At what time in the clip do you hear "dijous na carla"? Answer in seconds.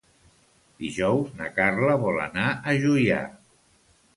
0.85-1.99